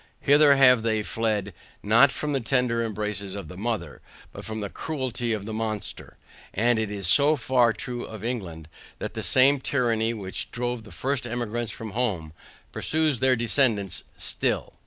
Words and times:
Hither 0.21 0.55
have 0.55 0.81
they 0.81 1.03
fled, 1.03 1.53
not 1.83 2.11
from 2.11 2.33
the 2.33 2.39
tender 2.39 2.83
embraces 2.83 3.35
of 3.35 3.49
the 3.49 3.55
mother, 3.55 4.01
but 4.33 4.43
from 4.43 4.59
the 4.59 4.69
cruelty 4.71 5.31
of 5.31 5.45
the 5.45 5.53
monster; 5.53 6.17
and 6.55 6.79
it 6.79 6.89
is 6.89 7.05
so 7.05 7.35
far 7.35 7.71
true 7.71 8.03
of 8.03 8.23
England, 8.23 8.67
that 8.97 9.13
the 9.13 9.21
same 9.21 9.59
tyranny 9.59 10.15
which 10.15 10.49
drove 10.49 10.85
the 10.85 10.91
first 10.91 11.27
emigrants 11.27 11.71
from 11.71 11.91
home, 11.91 12.33
pursues 12.71 13.19
their 13.19 13.35
descendants 13.35 14.03
still. 14.17 14.73